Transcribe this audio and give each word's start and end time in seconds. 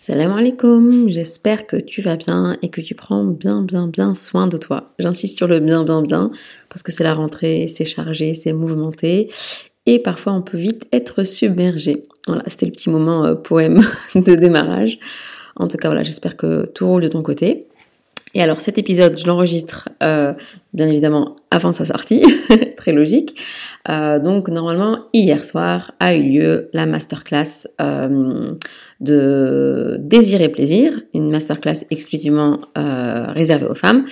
Salam 0.00 0.30
alaikum, 0.30 1.08
j'espère 1.08 1.66
que 1.66 1.76
tu 1.76 2.02
vas 2.02 2.14
bien 2.14 2.56
et 2.62 2.68
que 2.68 2.80
tu 2.80 2.94
prends 2.94 3.24
bien 3.24 3.62
bien 3.62 3.88
bien 3.88 4.14
soin 4.14 4.46
de 4.46 4.56
toi. 4.56 4.94
J'insiste 5.00 5.36
sur 5.38 5.48
le 5.48 5.58
bien 5.58 5.82
bien 5.82 6.02
bien 6.02 6.30
parce 6.68 6.84
que 6.84 6.92
c'est 6.92 7.02
la 7.02 7.14
rentrée, 7.14 7.66
c'est 7.66 7.84
chargé, 7.84 8.32
c'est 8.34 8.52
mouvementé 8.52 9.28
et 9.86 9.98
parfois 9.98 10.34
on 10.34 10.40
peut 10.40 10.56
vite 10.56 10.86
être 10.92 11.24
submergé. 11.24 12.06
Voilà, 12.28 12.44
c'était 12.46 12.66
le 12.66 12.70
petit 12.70 12.90
moment 12.90 13.24
euh, 13.24 13.34
poème 13.34 13.84
de 14.14 14.36
démarrage. 14.36 15.00
En 15.56 15.66
tout 15.66 15.76
cas, 15.76 15.88
voilà, 15.88 16.04
j'espère 16.04 16.36
que 16.36 16.66
tout 16.66 16.86
roule 16.86 17.02
de 17.02 17.08
ton 17.08 17.24
côté. 17.24 17.66
Et 18.34 18.42
alors 18.42 18.60
cet 18.60 18.78
épisode, 18.78 19.18
je 19.18 19.26
l'enregistre 19.26 19.88
euh, 20.02 20.32
bien 20.72 20.88
évidemment 20.88 21.36
avant 21.50 21.72
sa 21.72 21.86
sortie, 21.86 22.22
très 22.76 22.92
logique. 22.92 23.40
Euh, 23.88 24.18
donc 24.18 24.48
normalement, 24.48 24.98
hier 25.12 25.44
soir 25.44 25.92
a 25.98 26.14
eu 26.14 26.22
lieu 26.22 26.68
la 26.72 26.86
masterclass 26.86 27.66
euh, 27.80 28.54
de 29.00 29.96
Désir 30.00 30.40
et 30.42 30.48
Plaisir, 30.48 31.00
une 31.14 31.30
masterclass 31.30 31.84
exclusivement 31.90 32.60
euh, 32.76 33.26
réservée 33.28 33.66
aux 33.66 33.74
femmes. 33.74 34.04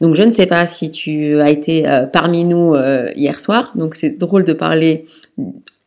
Donc 0.00 0.16
je 0.16 0.22
ne 0.22 0.30
sais 0.30 0.46
pas 0.46 0.66
si 0.66 0.90
tu 0.90 1.40
as 1.40 1.50
été 1.50 1.88
euh, 1.88 2.06
parmi 2.06 2.44
nous 2.44 2.74
euh, 2.74 3.10
hier 3.14 3.38
soir, 3.38 3.72
donc 3.76 3.94
c'est 3.94 4.10
drôle 4.10 4.44
de 4.44 4.52
parler 4.52 5.06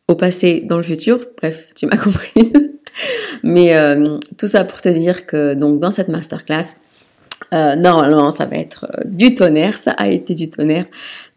au 0.08 0.14
passé, 0.14 0.62
dans 0.66 0.78
le 0.78 0.82
futur. 0.82 1.20
Bref, 1.36 1.68
tu 1.74 1.86
m'as 1.86 1.96
comprise. 2.02 2.52
Mais 3.42 3.74
tout 4.38 4.46
ça 4.46 4.64
pour 4.64 4.80
te 4.80 4.88
dire 4.88 5.26
que 5.26 5.54
donc 5.54 5.80
dans 5.80 5.90
cette 5.90 6.08
masterclass, 6.08 6.78
euh, 7.52 7.76
normalement, 7.76 8.30
ça 8.30 8.46
va 8.46 8.56
être 8.56 8.86
euh, 8.86 9.02
du 9.04 9.34
tonnerre. 9.34 9.78
Ça 9.78 9.92
a 9.92 10.08
été 10.08 10.34
du 10.34 10.50
tonnerre. 10.50 10.86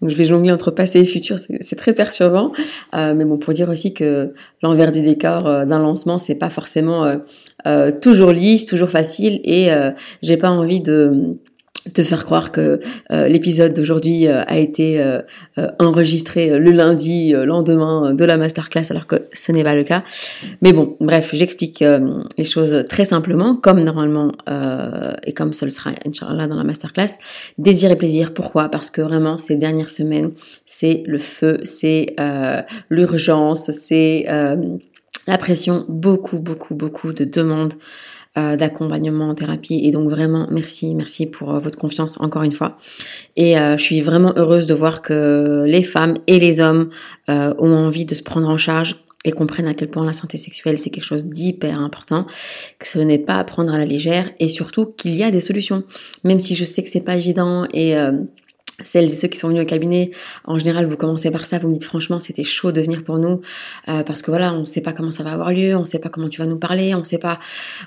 Donc, 0.01 0.11
je 0.11 0.15
vais 0.15 0.25
jongler 0.25 0.51
entre 0.51 0.71
passé 0.71 0.99
et 0.99 1.05
futur. 1.05 1.37
C'est 1.39 1.75
très 1.75 1.93
perturbant. 1.93 2.51
Euh, 2.95 3.13
mais 3.13 3.25
bon, 3.25 3.37
pour 3.37 3.53
dire 3.53 3.69
aussi 3.69 3.93
que 3.93 4.33
l'envers 4.63 4.91
du 4.91 5.01
décor 5.01 5.47
euh, 5.47 5.65
d'un 5.65 5.79
lancement, 5.79 6.17
c'est 6.17 6.35
pas 6.35 6.49
forcément 6.49 7.19
toujours 8.01 8.31
lisse, 8.31 8.65
toujours 8.65 8.89
facile. 8.89 9.41
Et 9.43 9.69
j'ai 10.23 10.37
pas 10.37 10.49
envie 10.49 10.79
de 10.79 11.37
te 11.93 12.03
faire 12.03 12.25
croire 12.25 12.51
que 12.51 12.79
euh, 13.11 13.27
l'épisode 13.27 13.73
d'aujourd'hui 13.73 14.27
euh, 14.27 14.43
a 14.45 14.57
été 14.57 15.01
euh, 15.01 15.21
enregistré 15.79 16.59
le 16.59 16.71
lundi, 16.71 17.31
lendemain 17.31 18.13
de 18.13 18.25
la 18.25 18.37
masterclass, 18.37 18.85
alors 18.89 19.07
que 19.07 19.27
ce 19.33 19.51
n'est 19.51 19.63
pas 19.63 19.75
le 19.75 19.83
cas. 19.83 20.03
Mais 20.61 20.73
bon, 20.73 20.97
bref, 20.99 21.31
j'explique 21.33 21.83
les 22.37 22.43
choses 22.43 22.85
très 22.89 23.05
simplement, 23.05 23.55
comme 23.55 23.81
normalement, 23.83 24.31
et 25.25 25.33
comme 25.33 25.53
ce 25.53 25.65
le 25.65 25.71
sera, 25.71 25.91
Inch'Allah, 26.05 26.47
dans 26.47 26.55
la 26.55 26.63
masterclass. 26.63 27.17
Désir 27.57 27.91
et 27.91 27.95
plaisir, 27.95 28.33
pourquoi? 28.33 28.69
Parce 28.69 28.89
que 28.89 29.01
vraiment, 29.01 29.37
ces 29.37 29.55
dernières 29.55 29.89
semaines, 29.89 30.31
c'est 30.65 31.03
le 31.05 31.17
feu, 31.17 31.57
c'est 31.63 32.15
l'urgence, 32.89 33.71
c'est 33.71 34.25
la 35.27 35.37
pression, 35.37 35.85
beaucoup, 35.87 36.39
beaucoup, 36.39 36.75
beaucoup 36.75 37.13
de 37.13 37.23
demandes 37.23 37.73
euh, 38.37 38.55
d'accompagnement 38.55 39.29
en 39.29 39.33
thérapie. 39.33 39.81
Et 39.83 39.89
donc 39.89 40.07
vraiment, 40.07 40.47
merci, 40.51 40.93
merci 40.93 41.25
pour 41.25 41.51
euh, 41.51 41.57
votre 41.57 41.79
confiance 41.79 42.19
encore 42.19 42.43
une 42.43 42.51
fois. 42.51 42.77
Et 43.35 43.57
euh, 43.57 43.75
je 43.75 43.81
suis 43.81 44.01
vraiment 44.01 44.33
heureuse 44.35 44.67
de 44.67 44.75
voir 44.75 45.01
que 45.01 45.63
les 45.65 45.81
femmes 45.81 46.13
et 46.27 46.39
les 46.39 46.61
hommes 46.61 46.89
ont 47.27 47.73
envie 47.73 48.05
de 48.05 48.13
se 48.13 48.21
prendre 48.21 48.47
en 48.47 48.57
charge 48.57 48.97
et 49.25 49.31
comprennent 49.31 49.67
à 49.67 49.73
quel 49.73 49.89
point 49.89 50.05
la 50.05 50.13
santé 50.13 50.37
sexuelle 50.37 50.77
c'est 50.77 50.91
quelque 50.91 51.03
chose 51.03 51.25
d'hyper 51.25 51.79
important, 51.79 52.27
que 52.77 52.85
ce 52.85 52.99
n'est 52.99 53.17
pas 53.17 53.39
à 53.39 53.43
prendre 53.43 53.73
à 53.73 53.79
la 53.79 53.85
légère 53.85 54.29
et 54.39 54.47
surtout 54.47 54.85
qu'il 54.85 55.15
y 55.15 55.23
a 55.23 55.31
des 55.31 55.41
solutions. 55.41 55.83
Même 56.23 56.39
si 56.39 56.53
je 56.53 56.65
sais 56.65 56.83
que 56.83 56.89
c'est 56.89 57.01
pas 57.01 57.15
évident 57.15 57.65
et 57.73 57.95
celles 58.83 59.05
et 59.05 59.15
ceux 59.15 59.27
qui 59.27 59.37
sont 59.37 59.49
venus 59.49 59.63
au 59.63 59.65
cabinet, 59.65 60.11
en 60.45 60.57
général, 60.57 60.85
vous 60.85 60.97
commencez 60.97 61.31
par 61.31 61.45
ça, 61.45 61.59
vous 61.59 61.67
me 61.67 61.73
dites 61.73 61.83
franchement, 61.83 62.19
c'était 62.19 62.43
chaud 62.43 62.71
de 62.71 62.81
venir 62.81 63.03
pour 63.03 63.17
nous, 63.17 63.41
euh, 63.87 64.03
parce 64.03 64.21
que 64.21 64.31
voilà, 64.31 64.53
on 64.53 64.61
ne 64.61 64.65
sait 64.65 64.81
pas 64.81 64.93
comment 64.93 65.11
ça 65.11 65.23
va 65.23 65.31
avoir 65.31 65.51
lieu, 65.51 65.75
on 65.75 65.81
ne 65.81 65.85
sait 65.85 65.99
pas 65.99 66.09
comment 66.09 66.29
tu 66.29 66.39
vas 66.39 66.47
nous 66.47 66.59
parler, 66.59 66.93
on 66.95 66.99
ne 66.99 67.03
sait 67.03 67.17
pas, 67.17 67.39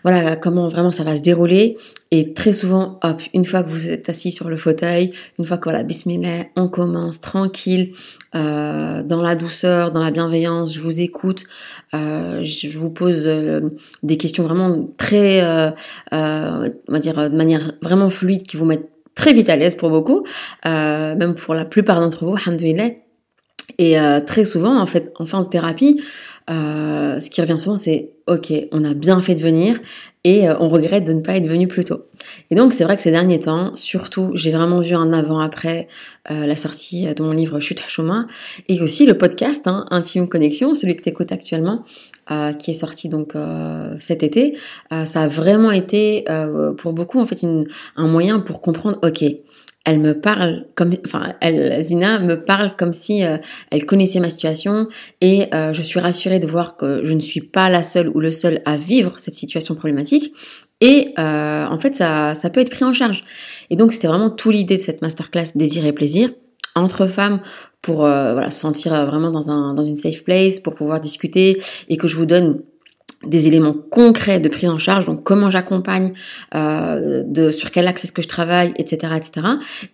voilà, 0.03 0.37
comment 0.37 0.69
vraiment 0.69 0.93
ça 0.93 1.05
va 1.05 1.17
se 1.17 1.23
dérouler. 1.23 1.77
Et 2.11 2.35
très 2.35 2.53
souvent, 2.53 3.01
hop, 3.03 3.23
une 3.33 3.47
fois 3.47 3.63
que 3.63 3.71
vous 3.71 3.89
êtes 3.89 4.09
assis 4.11 4.33
sur 4.33 4.51
le 4.51 4.59
fauteuil, 4.59 5.13
une 5.39 5.47
fois 5.47 5.57
que 5.57 5.65
voilà, 5.65 5.83
bismillah, 5.83 6.45
on 6.57 6.69
commence 6.69 7.23
tranquille, 7.23 7.93
euh, 8.35 9.03
dans 9.03 9.23
la 9.23 9.35
douceur, 9.35 9.93
dans 9.93 10.03
la 10.03 10.11
bienveillance, 10.11 10.75
je 10.75 10.81
vous 10.83 11.01
écoute, 11.01 11.45
euh, 11.95 12.43
je 12.45 12.79
vous 12.79 12.91
pose 12.91 13.27
des 14.03 14.17
questions 14.19 14.45
vraiment 14.45 14.91
très, 14.99 15.43
on 16.13 16.65
va 16.89 16.99
dire, 17.01 17.31
de 17.31 17.37
manière 17.37 17.73
vraiment 17.81 18.11
fluide 18.11 18.43
qui 18.43 18.59
vous 18.59 18.67
mettent 18.67 18.93
très 19.15 19.33
vite 19.33 19.49
à 19.49 19.57
l'aise 19.57 19.77
pour 19.77 19.91
beaucoup, 19.91 20.25
euh, 20.67 21.15
même 21.17 21.35
pour 21.35 21.55
la 21.55 21.65
plupart 21.65 22.01
d'entre 22.01 22.25
vous, 22.25 22.37
alhamdoulilah. 22.37 22.91
Et 23.79 23.99
euh, 23.99 24.21
très 24.21 24.45
souvent, 24.45 24.79
en 24.79 24.87
fait, 24.87 25.13
en 25.19 25.27
fin 25.27 25.41
de 25.41 25.49
thérapie, 25.49 26.03
euh, 26.51 27.21
ce 27.21 27.31
qui 27.31 27.41
revient 27.41 27.59
souvent, 27.59 27.77
c'est 27.77 28.11
ok, 28.27 28.53
on 28.73 28.85
a 28.85 28.95
bien 28.95 29.21
fait 29.21 29.35
de 29.35 29.41
venir 29.41 29.79
et 30.25 30.49
on 30.61 30.69
regrette 30.69 31.05
de 31.05 31.13
ne 31.13 31.21
pas 31.21 31.37
être 31.37 31.49
venu 31.49 31.67
plus 31.67 31.83
tôt. 31.83 32.05
Et 32.51 32.55
donc, 32.55 32.73
c'est 32.73 32.85
vrai 32.85 32.97
que 32.97 33.03
ces 33.03 33.11
derniers 33.11 33.41
temps, 33.41 33.75
surtout, 33.75 34.31
j'ai 34.35 34.53
vraiment 34.53 34.79
vu 34.79 34.95
un 34.95 35.13
avant-après 35.13 35.89
la 36.31 36.55
sortie 36.55 37.13
de 37.13 37.23
mon 37.25 37.33
livre 37.33 37.59
Chute 37.59 37.81
à 37.85 37.89
chemin 37.89 38.29
et 38.69 38.81
aussi 38.81 39.05
le 39.05 39.19
podcast 39.19 39.67
hein, 39.67 39.85
Intime 39.91 40.29
Connexion, 40.29 40.77
celui 40.77 40.95
que 40.95 41.03
tu 41.03 41.09
écoutes 41.09 41.33
actuellement, 41.33 41.85
euh, 42.31 42.53
qui 42.53 42.71
est 42.71 42.75
sorti 42.75 43.09
donc 43.09 43.35
euh, 43.35 43.97
cet 43.99 44.23
été, 44.23 44.57
euh, 44.93 45.05
ça 45.05 45.23
a 45.23 45.29
vraiment 45.29 45.73
été 45.73 46.25
pour 46.79 46.93
beaucoup 46.93 47.19
en 47.19 47.27
fait 47.27 47.43
une, 47.43 47.67
un 47.97 48.07
moyen 48.07 48.39
pour 48.39 48.61
comprendre, 48.61 48.97
ok, 49.03 49.25
elle 49.85 49.99
me 49.99 50.13
parle 50.21 50.67
comme, 50.75 50.95
enfin, 51.05 51.35
elle, 51.41 51.83
Zina 51.83 52.19
me 52.21 52.45
parle 52.45 52.77
comme 52.77 52.93
si 52.93 53.23
elle 53.71 53.87
connaissait 53.87 54.21
ma 54.21 54.31
situation 54.31 54.89
et 55.21 55.49
je 55.53 55.83
suis 55.83 55.99
rassurée 55.99 56.39
de 56.39 56.47
voir 56.47 56.77
que 56.77 57.05
je 57.05 57.13
ne 57.13 57.21
suis 57.21 57.41
pas 57.41 57.69
la 57.69 57.83
seule 57.83 58.09
ou 58.09 58.21
le 58.21 58.31
seul 58.31 58.63
à 58.65 58.77
vivre 58.77 59.19
cette 59.19 59.35
situation 59.35 59.75
problématique. 59.75 60.33
Et 60.81 61.15
en 61.19 61.79
fait, 61.81 61.97
ça, 61.97 62.37
ça 62.37 62.49
peut 62.49 62.61
être 62.61 62.71
pris 62.71 62.85
en 62.85 62.93
charge. 62.93 63.25
Et 63.71 63.77
donc, 63.77 63.93
c'était 63.93 64.09
vraiment 64.09 64.31
tout 64.31 64.51
l'idée 64.51 64.77
de 64.77 64.83
cette 64.83 65.03
masterclass 65.03 65.53
Désir 65.57 65.85
et 65.85 65.93
plaisir 65.93 66.31
entre 66.75 67.07
femmes 67.07 67.41
pour 67.81 68.05
euh, 68.05 68.33
voilà, 68.33 68.51
se 68.51 68.61
sentir 68.61 68.95
euh, 68.95 69.07
vraiment 69.07 69.31
dans, 69.31 69.51
un, 69.51 69.75
dans 69.75 69.85
une 69.85 69.97
safe 69.97 70.25
place, 70.25 70.61
pour 70.61 70.75
pouvoir 70.75 71.01
discuter 71.01 71.61
et 71.89 71.97
que 71.97 72.09
je 72.09 72.17
vous 72.17 72.27
donne 72.27 72.63
des 73.25 73.47
éléments 73.47 73.75
concrets 73.75 74.41
de 74.41 74.49
prise 74.49 74.69
en 74.69 74.79
charge, 74.79 75.07
donc 75.07 75.23
comment 75.23 75.51
j'accompagne, 75.51 76.13
euh, 76.55 77.23
de 77.27 77.51
sur 77.51 77.71
quel 77.71 77.87
axe 77.87 78.05
est-ce 78.05 78.13
que 78.13 78.23
je 78.23 78.29
travaille, 78.29 78.73
etc., 78.77 79.15
etc., 79.17 79.47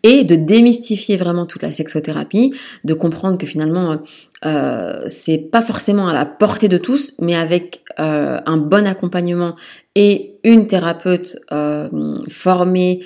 et 0.03 0.25
de 0.25 0.35
démystifier 0.35 1.17
vraiment 1.17 1.47
toute 1.47 1.63
la 1.63 1.73
sexothérapie, 1.73 2.55
de 2.85 2.95
comprendre 2.95 3.39
que 3.39 3.47
finalement 3.47 3.99
euh, 4.45 5.01
c'est 5.07 5.51
pas 5.51 5.63
forcément 5.63 6.09
à 6.09 6.13
la 6.13 6.25
portée 6.25 6.69
de 6.69 6.79
tous, 6.79 7.15
mais 7.19 7.35
avec 7.35 7.83
euh, 7.99 8.39
un 8.47 8.57
bon 8.57 8.87
accompagnement 8.87 9.57
et 9.97 10.37
une 10.45 10.69
thérapeute 10.69 11.37
euh, 11.51 11.89
formée 12.29 13.01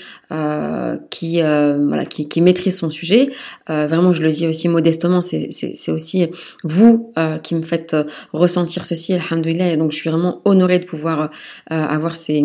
qui, 1.10 1.40
voilà, 1.40 2.04
qui, 2.04 2.28
qui, 2.28 2.40
maîtrise 2.42 2.78
son 2.78 2.90
sujet. 2.90 3.30
vraiment, 3.66 4.12
je 4.12 4.22
le 4.22 4.30
dis 4.30 4.46
aussi 4.46 4.68
modestement, 4.68 5.22
c'est 5.22 5.90
aussi 5.90 6.26
vous 6.64 7.12
qui 7.42 7.54
me 7.54 7.62
faites 7.62 7.96
ressentir 8.32 8.84
ceci, 8.84 9.14
alhamdoulilah, 9.14 9.72
et 9.72 9.76
donc 9.76 9.92
je 9.92 9.96
suis 9.96 10.10
vraiment 10.10 10.42
honorée 10.44 10.78
de 10.78 10.84
pouvoir 10.84 11.30
avoir 11.68 12.16
ces 12.16 12.44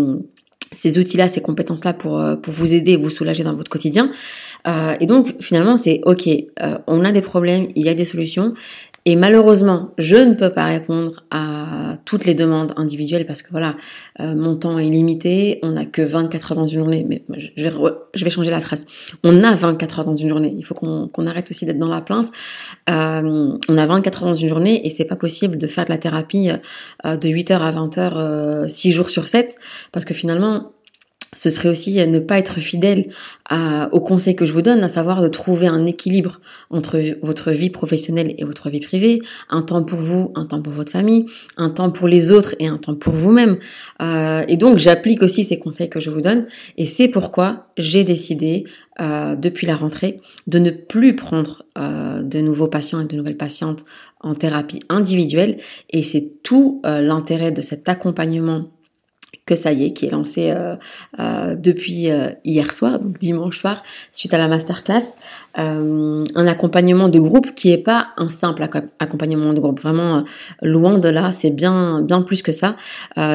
ces 0.74 0.98
outils-là, 0.98 1.28
ces 1.28 1.42
compétences-là 1.42 1.94
pour, 1.94 2.22
pour 2.42 2.54
vous 2.54 2.74
aider 2.74 2.94
et 2.94 2.98
vous 2.98 3.10
soulager 3.10 3.44
dans 3.44 3.56
votre 3.56 3.70
quotidien. 3.70 4.10
Euh, 4.68 4.96
et 5.00 5.06
donc 5.06 5.36
finalement 5.40 5.78
c'est 5.78 6.02
ok, 6.04 6.28
euh, 6.28 6.78
on 6.88 7.06
a 7.06 7.12
des 7.12 7.22
problèmes, 7.22 7.68
il 7.76 7.86
y 7.86 7.90
a 7.90 7.94
des 7.94 8.06
solutions. 8.06 8.54
Et 9.10 9.16
malheureusement, 9.16 9.92
je 9.98 10.18
ne 10.18 10.34
peux 10.34 10.50
pas 10.50 10.66
répondre 10.66 11.24
à 11.32 11.96
toutes 12.04 12.26
les 12.26 12.34
demandes 12.34 12.74
individuelles 12.76 13.26
parce 13.26 13.42
que 13.42 13.52
voilà, 13.52 13.78
euh, 14.20 14.36
mon 14.36 14.58
temps 14.58 14.78
est 14.80 14.90
limité, 14.90 15.60
on 15.64 15.72
n'a 15.72 15.86
que 15.86 16.02
24 16.02 16.52
heures 16.52 16.58
dans 16.58 16.66
une 16.66 16.80
journée, 16.80 17.06
mais 17.08 17.24
je 17.56 17.64
vais, 17.64 17.72
je 18.14 18.26
vais 18.26 18.30
changer 18.30 18.52
la 18.52 18.60
phrase. 18.60 18.86
On 19.24 19.46
a 19.46 19.56
24 19.56 20.00
heures 20.00 20.06
dans 20.06 20.14
une 20.14 20.28
journée, 20.28 20.54
il 20.58 20.66
faut 20.66 20.74
qu'on 20.74 21.26
arrête 21.26 21.50
aussi 21.50 21.66
d'être 21.66 21.80
dans 21.80 21.88
la 21.88 22.02
plainte. 22.02 22.26
Euh, 22.90 23.56
on 23.70 23.78
a 23.78 23.86
24 23.86 24.24
heures 24.24 24.30
dans 24.30 24.36
une 24.36 24.50
journée 24.50 24.86
et 24.86 24.90
c'est 24.90 25.06
pas 25.06 25.16
possible 25.16 25.58
de 25.58 25.68
faire 25.68 25.86
de 25.86 25.90
la 25.90 25.98
thérapie 25.98 26.50
de 27.06 27.30
8 27.30 27.52
heures 27.52 27.64
à 27.64 27.72
20 27.72 27.98
heures, 28.00 28.70
6 28.70 28.92
jours 28.92 29.10
sur 29.10 29.30
7, 29.30 29.56
parce 29.94 30.04
que 30.04 30.14
finalement, 30.14 30.74
ce 31.34 31.50
serait 31.50 31.70
aussi 31.70 31.96
ne 32.08 32.20
pas 32.20 32.38
être 32.38 32.60
fidèle 32.60 33.10
à, 33.50 33.90
au 33.94 34.02
conseil 34.02 34.36
que 34.36 34.46
je 34.46 34.54
vous 34.54 34.62
donne, 34.62 34.84
à 34.84 34.88
savoir 34.88 35.22
de 35.22 35.28
trouver 35.28 35.68
un 35.68 35.86
équilibre 35.86 36.40
entre 36.70 37.00
votre 37.22 37.52
vie 37.52 37.70
professionnelle 37.70 38.34
et 38.38 38.44
votre 38.44 38.70
vie 38.70 38.80
privée, 38.80 39.22
un 39.50 39.62
temps 39.62 39.84
pour 39.84 40.00
vous, 40.00 40.32
un 40.36 40.46
temps 40.46 40.62
pour 40.62 40.74
votre 40.74 40.92
famille, 40.92 41.26
un 41.58 41.70
temps 41.70 41.92
pour 41.92 42.08
les 42.08 42.32
autres 42.32 42.56
et 42.60 42.68
un 42.68 42.78
temps 42.78 42.96
pour 42.96 43.14
vous-même. 43.14 43.58
Euh, 44.02 44.44
et 44.48 44.58
donc 44.58 44.78
j'applique 44.78 45.22
aussi 45.22 45.44
ces 45.44 45.60
conseils 45.60 45.90
que 45.90 46.00
je 46.00 46.10
vous 46.10 46.22
donne, 46.22 46.46
et 46.78 46.86
c'est 46.86 47.08
pourquoi 47.08 47.68
j'ai 47.78 48.04
décidé 48.04 48.66
euh, 49.00 49.36
depuis 49.36 49.68
la 49.68 49.76
rentrée 49.76 50.22
de 50.48 50.60
ne 50.60 50.72
plus 50.72 51.16
prendre 51.16 51.64
euh, 51.78 52.24
de 52.24 52.40
nouveaux 52.40 52.68
patients 52.68 53.02
et 53.02 53.06
de 53.06 53.16
nouvelles 53.16 53.38
patientes 53.38 53.86
en 54.22 54.34
thérapie 54.34 54.80
individuelle, 54.90 55.58
et 55.90 56.04
c'est 56.04 56.42
tout 56.42 56.82
l'intérêt 56.84 57.52
de 57.52 57.62
cet 57.62 57.88
accompagnement 57.88 58.64
que 59.48 59.56
ça 59.56 59.72
y 59.72 59.86
est, 59.86 59.92
qui 59.92 60.06
est 60.06 60.12
lancé 60.12 60.52
euh, 60.52 60.76
euh, 61.20 61.56
depuis 61.56 62.12
euh, 62.12 62.28
hier 62.44 62.72
soir, 62.74 63.00
donc 63.00 63.18
dimanche 63.18 63.58
soir, 63.58 63.82
suite 64.12 64.34
à 64.34 64.38
la 64.38 64.48
masterclass, 64.48 65.16
un 65.56 66.48
accompagnement 66.48 67.10
de 67.10 67.20
groupe 67.20 67.56
qui 67.56 67.72
est 67.72 67.80
pas 67.80 68.10
un 68.18 68.30
simple 68.30 68.70
accompagnement 69.00 69.54
de 69.54 69.60
groupe, 69.60 69.80
vraiment 69.80 70.24
loin 70.62 71.00
de 71.00 71.10
là, 71.10 71.32
c'est 71.32 71.50
bien 71.50 72.02
bien 72.02 72.22
plus 72.22 72.44
que 72.44 72.52
ça. 72.52 72.76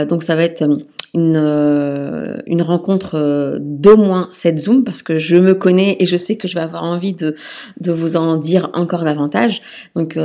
donc 0.08 0.22
ça 0.22 0.36
va 0.36 0.44
être 0.44 0.62
une, 1.14 2.42
une 2.46 2.62
rencontre 2.62 3.58
d'au 3.60 3.96
moins 3.96 4.28
cette 4.30 4.60
Zoom 4.60 4.84
parce 4.84 5.02
que 5.02 5.18
je 5.18 5.36
me 5.36 5.54
connais 5.54 5.96
et 5.98 6.06
je 6.06 6.16
sais 6.16 6.36
que 6.36 6.46
je 6.46 6.54
vais 6.54 6.60
avoir 6.60 6.84
envie 6.84 7.14
de, 7.14 7.34
de 7.80 7.90
vous 7.90 8.14
en 8.14 8.36
dire 8.36 8.70
encore 8.72 9.02
davantage. 9.02 9.60
Donc 9.96 10.16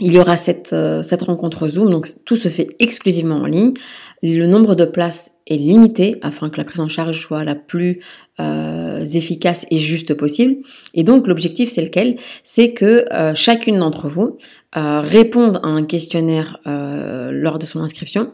il 0.00 0.12
y 0.14 0.18
aura 0.18 0.38
cette, 0.38 0.74
cette 1.02 1.22
rencontre 1.22 1.68
Zoom, 1.68 1.90
donc 1.90 2.08
tout 2.24 2.36
se 2.36 2.48
fait 2.48 2.74
exclusivement 2.78 3.36
en 3.36 3.46
ligne. 3.46 3.74
Le 4.22 4.46
nombre 4.46 4.76
de 4.76 4.84
places 4.84 5.32
est 5.48 5.56
limité 5.56 6.18
afin 6.22 6.48
que 6.48 6.56
la 6.56 6.64
prise 6.64 6.80
en 6.80 6.88
charge 6.88 7.20
soit 7.20 7.42
la 7.42 7.56
plus 7.56 8.00
euh, 8.38 9.04
efficace 9.04 9.66
et 9.70 9.78
juste 9.78 10.14
possible. 10.14 10.56
Et 10.94 11.02
donc 11.02 11.26
l'objectif 11.26 11.68
c'est 11.68 11.82
lequel? 11.82 12.16
C'est 12.44 12.72
que 12.72 13.04
euh, 13.12 13.34
chacune 13.34 13.78
d'entre 13.78 14.08
vous 14.08 14.38
euh, 14.76 15.00
réponde 15.00 15.58
à 15.64 15.66
un 15.66 15.82
questionnaire 15.84 16.60
lors 16.64 17.58
de 17.58 17.66
son 17.66 17.80
inscription, 17.80 18.32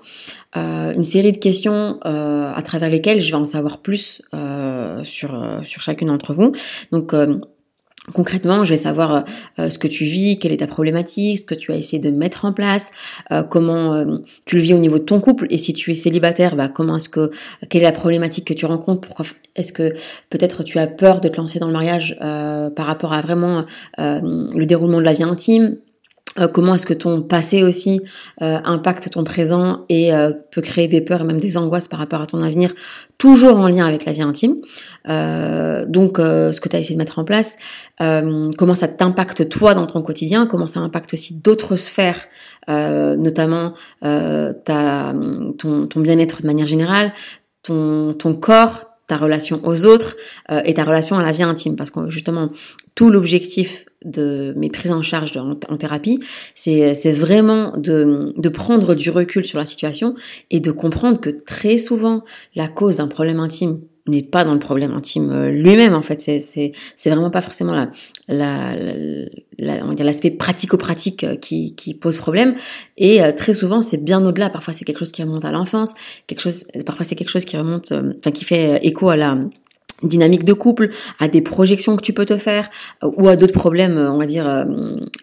une 0.54 1.04
série 1.04 1.32
de 1.32 1.38
questions 1.38 1.98
à 2.02 2.62
travers 2.64 2.90
lesquelles 2.90 3.20
je 3.20 3.30
vais 3.30 3.36
en 3.36 3.44
savoir 3.44 3.78
plus 3.78 4.22
sur, 5.04 5.60
sur 5.64 5.82
chacune 5.82 6.08
d'entre 6.08 6.34
vous. 6.34 6.52
Donc 6.92 7.14
Concrètement, 8.14 8.64
je 8.64 8.70
vais 8.70 8.78
savoir 8.78 9.14
euh, 9.14 9.20
euh, 9.58 9.70
ce 9.70 9.78
que 9.78 9.88
tu 9.88 10.04
vis, 10.04 10.38
quelle 10.38 10.52
est 10.52 10.58
ta 10.58 10.66
problématique, 10.66 11.38
ce 11.38 11.44
que 11.44 11.54
tu 11.54 11.72
as 11.72 11.76
essayé 11.76 11.98
de 11.98 12.10
mettre 12.10 12.44
en 12.44 12.52
place, 12.52 12.90
euh, 13.32 13.42
comment 13.42 14.04
tu 14.44 14.56
le 14.56 14.62
vis 14.62 14.74
au 14.74 14.78
niveau 14.78 14.98
de 14.98 15.04
ton 15.04 15.20
couple, 15.20 15.46
et 15.50 15.58
si 15.58 15.72
tu 15.74 15.90
es 15.90 15.94
célibataire, 15.94 16.56
bah, 16.56 16.68
comment 16.68 16.96
est-ce 16.96 17.08
que 17.08 17.30
quelle 17.68 17.82
est 17.82 17.84
la 17.84 17.92
problématique 17.92 18.46
que 18.46 18.54
tu 18.54 18.66
rencontres, 18.66 19.00
pourquoi 19.00 19.26
est-ce 19.56 19.72
que 19.72 19.94
peut-être 20.30 20.62
tu 20.62 20.78
as 20.78 20.86
peur 20.86 21.20
de 21.20 21.28
te 21.28 21.36
lancer 21.36 21.58
dans 21.58 21.66
le 21.66 21.72
mariage 21.72 22.16
par 22.18 22.86
rapport 22.86 23.12
à 23.12 23.20
vraiment 23.20 23.64
le 23.98 24.64
déroulement 24.64 24.98
de 24.98 25.04
la 25.04 25.14
vie 25.14 25.22
intime, 25.22 25.76
comment 26.46 26.74
est-ce 26.74 26.86
que 26.86 26.94
ton 26.94 27.22
passé 27.22 27.64
aussi 27.64 28.00
euh, 28.42 28.58
impacte 28.64 29.10
ton 29.10 29.24
présent 29.24 29.82
et 29.88 30.14
euh, 30.14 30.32
peut 30.52 30.60
créer 30.60 30.86
des 30.86 31.00
peurs 31.00 31.22
et 31.22 31.24
même 31.24 31.40
des 31.40 31.56
angoisses 31.56 31.88
par 31.88 31.98
rapport 31.98 32.20
à 32.20 32.26
ton 32.26 32.42
avenir, 32.42 32.74
toujours 33.18 33.58
en 33.58 33.68
lien 33.68 33.86
avec 33.86 34.04
la 34.04 34.12
vie 34.12 34.22
intime. 34.22 34.56
donc, 35.06 36.18
ce 36.18 36.60
que 36.60 36.68
tu 36.68 36.76
as 36.76 36.78
essayé 36.78 36.94
de 36.94 36.98
mettre 36.98 37.18
en 37.18 37.24
place, 37.24 37.56
comment 37.98 38.74
ça 38.74 38.86
t'impacte 38.86 39.48
toi 39.48 39.74
dans 39.74 39.86
ton 39.86 40.02
quotidien, 40.02 40.46
comment 40.46 40.66
ça 40.68 40.80
impacte 40.80 41.14
aussi 41.14 41.34
d'autres 41.34 41.76
sphères, 41.76 42.26
notamment 42.68 43.72
ta, 44.00 45.14
ton, 45.58 46.00
bien-être 46.00 46.42
de 46.42 46.46
manière 46.46 46.66
générale, 46.66 47.12
ton 47.62 48.34
corps, 48.40 48.87
ta 49.08 49.16
relation 49.16 49.60
aux 49.64 49.86
autres 49.86 50.16
et 50.64 50.74
ta 50.74 50.84
relation 50.84 51.18
à 51.18 51.22
la 51.22 51.32
vie 51.32 51.42
intime. 51.42 51.74
Parce 51.76 51.90
que 51.90 52.10
justement, 52.10 52.50
tout 52.94 53.10
l'objectif 53.10 53.86
de 54.04 54.54
mes 54.56 54.68
prises 54.68 54.92
en 54.92 55.02
charge 55.02 55.36
en, 55.36 55.76
thérapie, 55.76 56.20
c'est 56.54 57.12
vraiment 57.12 57.72
de, 57.76 58.32
de, 58.36 58.48
prendre 58.48 58.94
du 58.94 59.10
recul 59.10 59.44
sur 59.44 59.58
la 59.58 59.66
situation 59.66 60.14
et 60.50 60.60
de 60.60 60.70
comprendre 60.70 61.20
que 61.20 61.30
très 61.30 61.78
souvent, 61.78 62.22
la 62.54 62.68
cause 62.68 62.98
d'un 62.98 63.08
problème 63.08 63.40
intime 63.40 63.80
n'est 64.08 64.22
pas 64.22 64.44
dans 64.44 64.52
le 64.52 64.58
problème 64.58 64.92
intime 64.92 65.30
euh, 65.30 65.50
lui-même 65.50 65.94
en 65.94 66.02
fait. 66.02 66.20
C'est 66.20 66.40
c'est 66.40 67.10
vraiment 67.10 67.30
pas 67.30 67.40
forcément 67.40 67.74
la, 67.74 67.90
la 68.28 69.84
on 69.84 69.88
va 69.88 69.94
dire 69.94 70.04
l'aspect 70.04 70.30
pratico-pratique 70.30 71.24
euh, 71.24 71.36
qui 71.36 71.74
qui 71.74 71.94
pose 71.94 72.16
problème. 72.16 72.54
Et 72.96 73.22
euh, 73.22 73.32
très 73.32 73.54
souvent 73.54 73.80
c'est 73.80 74.02
bien 74.02 74.24
au-delà. 74.24 74.50
Parfois 74.50 74.72
c'est 74.72 74.84
quelque 74.84 74.98
chose 74.98 75.12
qui 75.12 75.22
remonte 75.22 75.44
à 75.44 75.52
l'enfance. 75.52 75.94
Quelque 76.26 76.40
chose 76.40 76.64
parfois 76.86 77.04
c'est 77.04 77.16
quelque 77.16 77.30
chose 77.30 77.44
qui 77.44 77.56
remonte 77.56 77.92
enfin 77.92 78.30
qui 78.30 78.44
fait 78.44 78.78
écho 78.84 79.08
à 79.08 79.16
la 79.16 79.38
dynamique 80.02 80.44
de 80.44 80.52
couple, 80.52 80.90
à 81.18 81.28
des 81.28 81.40
projections 81.40 81.96
que 81.96 82.02
tu 82.02 82.12
peux 82.12 82.26
te 82.26 82.36
faire, 82.36 82.70
euh, 83.02 83.10
ou 83.16 83.28
à 83.28 83.36
d'autres 83.36 83.52
problèmes, 83.52 83.96
euh, 83.96 84.12
on 84.12 84.18
va 84.18 84.26
dire, 84.26 84.46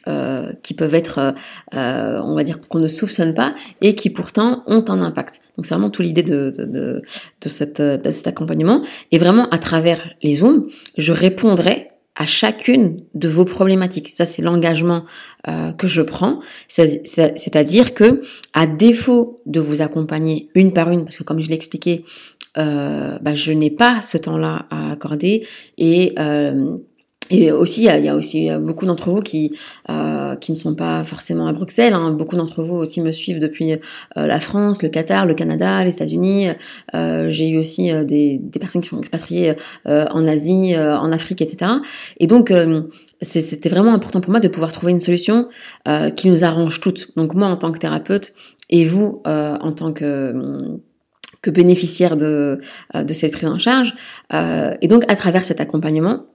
euh, 0.08 0.52
qui 0.64 0.74
peuvent 0.74 0.96
être, 0.96 1.34
on 1.74 2.36
va 2.36 2.44
dire, 2.44 2.60
qu'on 2.60 2.80
ne 2.80 2.88
soupçonne 2.88 3.34
pas, 3.34 3.56
et 3.82 3.96
qui 3.96 4.10
pourtant 4.10 4.64
ont 4.68 4.84
un 4.88 5.02
impact. 5.02 5.40
Donc 5.56 5.66
c'est 5.66 5.74
vraiment 5.74 5.90
tout 5.90 6.02
l'idée 6.02 6.24
de, 6.24 6.52
de, 6.58 7.02
de 7.42 7.50
cet 7.50 8.28
accompagnement. 8.28 8.82
Et 9.12 9.18
vraiment, 9.18 9.48
à 9.50 9.58
travers 9.58 10.02
les 10.24 10.36
Zooms, 10.36 10.68
je 10.98 11.12
répondrai 11.12 11.90
à 12.18 12.26
chacune 12.26 13.02
de 13.14 13.28
vos 13.28 13.44
problématiques. 13.44 14.10
Ça, 14.14 14.26
c'est 14.26 14.42
l'engagement 14.42 15.04
que 15.78 15.88
je 15.88 16.02
prends. 16.02 16.40
C'est-à-dire 16.68 17.94
que, 17.94 18.22
à 18.54 18.68
défaut 18.68 19.42
de 19.46 19.60
vous 19.60 19.82
accompagner 19.82 20.50
une 20.56 20.72
par 20.72 20.90
une, 20.90 21.04
parce 21.04 21.18
que 21.18 21.24
comme 21.24 21.42
je 21.42 21.50
l'ai 21.50 21.56
expliqué, 21.56 22.06
euh, 22.58 23.18
bah, 23.22 23.36
je 23.36 23.52
n'ai 23.52 23.72
pas 23.72 24.02
ce 24.02 24.18
temps-là 24.18 24.66
à 24.70 24.92
accorder 24.92 25.46
et 25.78 26.14
euh, 26.20 26.78
et 27.32 27.52
aussi, 27.52 27.86
il 27.86 28.06
y 28.06 28.10
a, 28.10 28.16
aussi 28.16 28.50
beaucoup 28.60 28.86
d'entre 28.86 29.10
vous 29.10 29.22
qui 29.22 29.50
euh, 29.90 30.36
qui 30.36 30.52
ne 30.52 30.58
sont 30.58 30.76
pas 30.76 31.04
forcément 31.04 31.48
à 31.48 31.54
Bruxelles. 31.54 31.94
Hein. 31.94 32.12
Beaucoup 32.12 32.36
d'entre 32.36 32.62
vous 32.64 32.76
aussi 32.76 33.02
me 33.02 33.12
suivent 33.12 33.40
depuis 33.40 33.74
euh, 33.74 33.78
la 34.16 34.40
France, 34.40 34.84
le 34.84 34.90
Qatar, 34.90 35.26
le 35.26 35.34
Canada, 35.34 35.84
les 35.84 35.94
États-Unis. 35.94 36.50
Euh, 36.94 37.30
J'ai 37.32 37.50
eu 37.50 37.58
aussi 37.58 37.92
euh, 37.92 38.04
des, 38.04 38.38
des, 38.38 38.60
personnes 38.60 38.84
qui 38.84 38.90
sont 38.90 39.00
expatriées 39.00 39.56
en 39.86 40.28
Asie, 40.28 40.76
en 40.78 41.12
Afrique, 41.12 41.42
etc. 41.42 41.72
Et 42.20 42.28
donc, 42.28 42.54
c'était 43.22 43.70
vraiment 43.70 43.94
important 43.94 44.22
pour 44.22 44.32
moi 44.32 44.40
de 44.40 44.48
pouvoir 44.48 44.72
trouver 44.72 44.92
une 44.92 45.00
solution 45.00 45.48
qui 46.16 46.30
nous 46.30 46.44
arrange 46.44 46.80
toutes. 46.80 47.12
Donc 47.16 47.34
moi, 47.34 47.48
en 47.48 47.56
tant 47.58 47.72
que 47.72 47.80
thérapeute, 47.80 48.34
et 48.70 48.86
vous, 48.86 49.22
en 49.26 49.72
tant 49.72 49.94
que 49.94 50.80
que 51.46 51.52
bénéficiaire 51.52 52.18
de, 52.18 52.60
euh, 52.96 53.04
de 53.04 53.14
cette 53.14 53.34
prise 53.34 53.50
en 53.50 53.60
charge. 53.60 53.94
Euh, 54.34 54.74
et 54.82 54.88
donc, 54.88 55.04
à 55.08 55.16
travers 55.16 55.44
cet 55.44 55.62
accompagnement, 55.62 56.26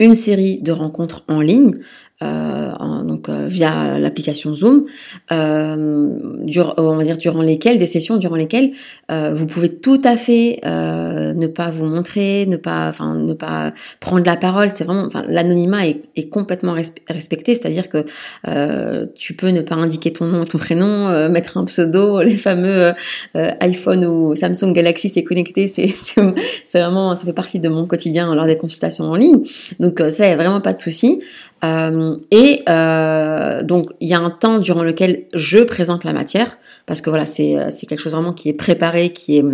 une 0.00 0.16
série 0.16 0.60
de 0.60 0.72
rencontres 0.72 1.22
en 1.28 1.40
ligne 1.40 1.74
euh, 2.22 2.70
donc 3.10 3.28
euh, 3.28 3.46
via 3.48 3.98
l'application 3.98 4.54
Zoom, 4.54 4.86
euh, 5.32 6.08
on 6.78 6.96
va 6.96 7.04
dire 7.04 7.18
durant 7.18 7.42
lesquelles 7.42 7.78
des 7.78 7.86
sessions 7.86 8.16
durant 8.16 8.36
lesquelles 8.36 8.72
euh, 9.10 9.34
vous 9.34 9.46
pouvez 9.46 9.74
tout 9.74 10.00
à 10.04 10.16
fait 10.16 10.60
ne 10.64 11.46
pas 11.46 11.70
vous 11.70 11.86
montrer, 11.86 12.46
ne 12.46 12.56
pas, 12.56 12.88
enfin 12.88 13.14
ne 13.14 13.34
pas 13.34 13.72
prendre 13.98 14.24
la 14.24 14.36
parole. 14.36 14.70
C'est 14.70 14.84
vraiment, 14.84 15.04
enfin 15.06 15.24
l'anonymat 15.28 15.86
est, 15.86 16.28
complètement 16.30 16.74
respecté, 17.08 17.54
c'est-à-dire 17.54 17.88
que 17.88 18.04
tu 19.14 19.34
peux 19.34 19.48
ne 19.48 19.62
pas 19.62 19.74
indiquer 19.74 20.12
ton 20.12 20.26
nom 20.26 20.44
ton 20.44 20.58
prénom, 20.58 21.28
mettre 21.28 21.56
un 21.56 21.64
pseudo, 21.64 22.22
les 22.30 22.36
fameux 22.36 22.92
iPhone 23.34 24.04
ou 24.04 24.34
Samsung 24.34 24.72
Galaxy 24.72 25.08
c'est 25.08 25.24
connecté, 25.24 25.66
c'est 25.66 25.88
c'est 25.88 26.78
vraiment 26.78 27.16
ça 27.16 27.24
fait 27.24 27.32
partie 27.32 27.58
de 27.58 27.68
mon 27.68 27.86
quotidien 27.86 28.34
lors 28.34 28.46
des 28.46 28.56
consultations 28.56 29.06
en 29.06 29.16
ligne. 29.16 29.40
Donc 29.80 30.00
ça, 30.10 30.28
y 30.28 30.30
a 30.30 30.36
vraiment 30.36 30.60
pas 30.60 30.72
de 30.72 30.78
souci. 30.78 31.20
Euh, 31.64 32.16
et 32.30 32.62
euh, 32.68 33.62
donc 33.62 33.90
il 34.00 34.08
y 34.08 34.14
a 34.14 34.20
un 34.20 34.30
temps 34.30 34.58
durant 34.58 34.82
lequel 34.82 35.24
je 35.34 35.58
présente 35.58 36.04
la 36.04 36.14
matière 36.14 36.56
parce 36.86 37.02
que 37.02 37.10
voilà 37.10 37.26
c'est 37.26 37.58
euh, 37.58 37.68
c'est 37.70 37.84
quelque 37.84 38.00
chose 38.00 38.12
vraiment 38.12 38.32
qui 38.32 38.48
est 38.48 38.54
préparé, 38.54 39.12
qui 39.12 39.36
est 39.36 39.44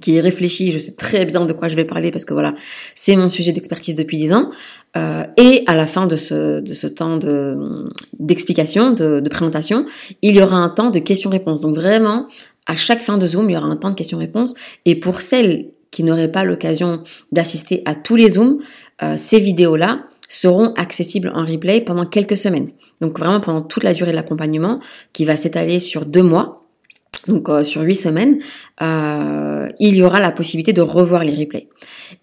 qui 0.00 0.16
est 0.16 0.20
réfléchi, 0.20 0.70
je 0.70 0.78
sais 0.78 0.92
très 0.92 1.24
bien 1.24 1.46
de 1.46 1.52
quoi 1.52 1.68
je 1.68 1.76
vais 1.76 1.84
parler 1.84 2.10
parce 2.10 2.24
que 2.24 2.34
voilà, 2.34 2.54
c'est 2.94 3.16
mon 3.16 3.30
sujet 3.30 3.52
d'expertise 3.52 3.94
depuis 3.94 4.18
dix 4.18 4.32
ans. 4.32 4.48
Euh, 4.96 5.24
et 5.36 5.64
à 5.66 5.74
la 5.74 5.86
fin 5.86 6.06
de 6.06 6.16
ce, 6.16 6.60
de 6.60 6.74
ce 6.74 6.86
temps 6.86 7.16
de, 7.16 7.88
d'explication, 8.18 8.92
de, 8.92 9.20
de, 9.20 9.28
présentation, 9.28 9.86
il 10.22 10.36
y 10.36 10.42
aura 10.42 10.56
un 10.56 10.68
temps 10.68 10.90
de 10.90 10.98
questions-réponses. 10.98 11.60
Donc 11.60 11.74
vraiment, 11.74 12.26
à 12.66 12.76
chaque 12.76 13.00
fin 13.00 13.18
de 13.18 13.26
Zoom, 13.26 13.48
il 13.50 13.54
y 13.54 13.56
aura 13.56 13.66
un 13.66 13.76
temps 13.76 13.90
de 13.90 13.94
questions-réponses. 13.94 14.54
Et 14.84 14.96
pour 14.96 15.20
celles 15.20 15.70
qui 15.90 16.02
n'auraient 16.04 16.32
pas 16.32 16.44
l'occasion 16.44 17.02
d'assister 17.32 17.82
à 17.86 17.94
tous 17.94 18.16
les 18.16 18.30
Zooms, 18.30 18.58
euh, 19.02 19.14
ces 19.16 19.40
vidéos-là, 19.40 20.00
seront 20.28 20.74
accessibles 20.74 21.32
en 21.34 21.44
replay 21.44 21.80
pendant 21.80 22.06
quelques 22.06 22.36
semaines. 22.36 22.70
Donc 23.00 23.18
vraiment 23.18 23.40
pendant 23.40 23.62
toute 23.62 23.82
la 23.82 23.94
durée 23.94 24.10
de 24.10 24.16
l'accompagnement 24.16 24.78
qui 25.12 25.24
va 25.24 25.36
s'étaler 25.36 25.80
sur 25.80 26.04
deux 26.04 26.22
mois, 26.22 26.66
donc 27.26 27.48
euh, 27.48 27.64
sur 27.64 27.82
huit 27.82 27.96
semaines, 27.96 28.38
euh, 28.82 29.68
il 29.78 29.96
y 29.96 30.02
aura 30.02 30.20
la 30.20 30.32
possibilité 30.32 30.72
de 30.72 30.80
revoir 30.82 31.24
les 31.24 31.34
replays. 31.34 31.68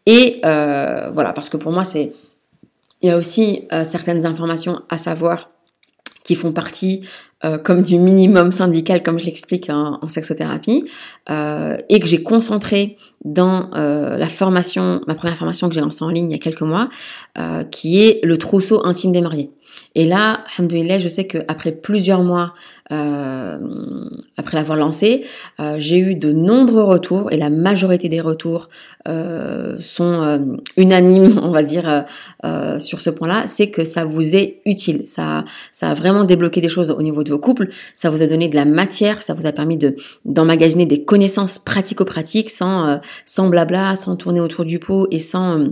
Et 0.05 0.41
euh, 0.45 1.09
voilà, 1.13 1.33
parce 1.33 1.49
que 1.49 1.57
pour 1.57 1.71
moi 1.71 1.83
c'est, 1.83 2.13
il 3.01 3.09
y 3.09 3.11
a 3.11 3.17
aussi 3.17 3.67
certaines 3.83 4.25
informations 4.25 4.81
à 4.89 4.97
savoir 4.97 5.51
qui 6.23 6.33
font 6.33 6.51
partie 6.51 7.05
euh, 7.45 7.57
comme 7.59 7.83
du 7.83 7.99
minimum 7.99 8.49
syndical, 8.49 9.03
comme 9.03 9.19
je 9.19 9.25
l'explique 9.25 9.69
en, 9.69 10.07
sexothérapie, 10.07 10.85
euh, 11.29 11.77
et 11.89 11.99
que 11.99 12.07
j'ai 12.07 12.23
concentré 12.23 12.97
dans 13.23 13.69
euh, 13.75 14.17
la 14.17 14.27
formation, 14.27 15.01
ma 15.07 15.13
première 15.13 15.37
formation 15.37 15.69
que 15.69 15.75
j'ai 15.75 15.81
lancée 15.81 16.03
en 16.03 16.09
ligne 16.09 16.31
il 16.31 16.33
y 16.33 16.35
a 16.35 16.39
quelques 16.39 16.61
mois, 16.61 16.89
qui 17.71 18.01
est 18.01 18.19
le 18.23 18.37
trousseau 18.37 18.85
intime 18.85 19.11
des 19.11 19.21
mariés. 19.21 19.51
Et 19.95 20.05
là, 20.05 20.43
alhamdoulilah, 20.57 20.99
je 20.99 21.07
sais 21.07 21.25
qu'après 21.25 21.71
plusieurs 21.71 22.21
mois, 22.21 22.53
euh, 22.91 23.57
après 24.37 24.57
l'avoir 24.57 24.77
lancé, 24.77 25.25
euh, 25.59 25.77
j'ai 25.79 25.97
eu 25.97 26.15
de 26.15 26.31
nombreux 26.33 26.83
retours 26.83 27.31
et 27.31 27.37
la 27.37 27.49
majorité 27.49 28.09
des 28.09 28.19
retours 28.19 28.69
euh, 29.07 29.77
sont 29.79 30.57
unanimes, 30.75 31.39
on 31.43 31.49
va 31.49 31.63
dire, 31.63 32.05
sur 32.79 32.99
ce 33.01 33.09
point-là, 33.09 33.43
c'est 33.47 33.69
que 33.69 33.85
ça 33.85 34.03
vous 34.03 34.35
est 34.35 34.61
utile. 34.65 35.03
Ça, 35.05 35.45
ça 35.71 35.91
a 35.91 35.93
vraiment 35.93 36.25
débloqué 36.25 36.59
des 36.59 36.69
choses 36.69 36.91
au 36.91 37.01
niveau 37.01 37.23
de 37.23 37.31
vos 37.31 37.39
couples, 37.39 37.69
ça 37.93 38.09
vous 38.09 38.21
a 38.21 38.27
donné 38.27 38.49
de 38.49 38.55
la 38.55 38.65
matière, 38.65 39.21
ça 39.21 39.33
vous 39.33 39.45
a 39.45 39.53
permis 39.53 39.77
de 39.77 39.95
d'emmagasiner 40.25 40.85
des 40.85 41.05
connaissances 41.05 41.57
pratico-pratiques 41.57 42.49
sans, 42.49 42.99
sans 43.25 43.47
blabla, 43.47 43.95
sans 43.95 44.17
tourner 44.17 44.41
autour 44.41 44.65
du 44.65 44.79
pot 44.79 45.07
et 45.11 45.19
sans 45.19 45.67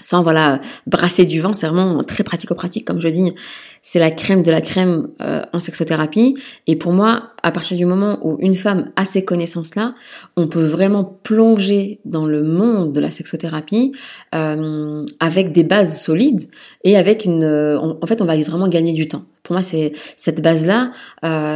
sans 0.00 0.22
voilà 0.22 0.60
brasser 0.86 1.24
du 1.24 1.40
vent, 1.40 1.52
c'est 1.52 1.66
vraiment 1.66 2.02
très 2.04 2.22
pratico-pratique 2.22 2.86
comme 2.86 3.00
je 3.00 3.08
dis. 3.08 3.34
C'est 3.82 3.98
la 3.98 4.10
crème 4.10 4.42
de 4.42 4.50
la 4.50 4.60
crème 4.60 5.08
euh, 5.20 5.42
en 5.52 5.60
sexothérapie. 5.60 6.36
Et 6.66 6.76
pour 6.76 6.92
moi, 6.92 7.30
à 7.42 7.50
partir 7.50 7.76
du 7.76 7.86
moment 7.86 8.18
où 8.22 8.36
une 8.40 8.54
femme 8.54 8.90
a 8.96 9.04
ces 9.04 9.24
connaissances-là, 9.24 9.94
on 10.36 10.46
peut 10.46 10.64
vraiment 10.64 11.04
plonger 11.04 12.00
dans 12.04 12.26
le 12.26 12.42
monde 12.42 12.92
de 12.92 13.00
la 13.00 13.10
sexothérapie 13.10 13.92
euh, 14.34 15.04
avec 15.20 15.52
des 15.52 15.64
bases 15.64 16.00
solides 16.00 16.48
et 16.84 16.96
avec 16.96 17.24
une. 17.24 17.44
Euh, 17.44 17.78
en 17.78 18.06
fait, 18.06 18.20
on 18.20 18.26
va 18.26 18.36
vraiment 18.42 18.68
gagner 18.68 18.92
du 18.92 19.08
temps. 19.08 19.24
Pour 19.42 19.54
moi, 19.54 19.62
c'est 19.62 19.92
cette 20.18 20.42
base-là, 20.42 20.90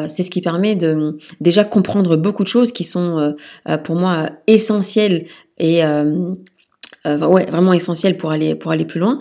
c'est 0.09 0.23
ce 0.23 0.31
qui 0.31 0.41
permet 0.41 0.77
de 0.77 1.19
déjà 1.43 1.63
comprendre 1.63 2.17
beaucoup 2.17 2.43
de 2.43 2.49
choses 2.49 2.73
qui 2.73 2.85
sont 2.85 3.35
pour 3.85 3.97
moi 3.97 4.31
essentielles 4.47 5.27
et 5.59 5.83
euh, 7.07 7.27
ouais, 7.27 7.47
vraiment 7.47 7.73
essentiel 7.73 8.17
pour 8.17 8.31
aller, 8.31 8.55
pour 8.55 8.71
aller 8.71 8.85
plus 8.85 9.01
loin. 9.01 9.19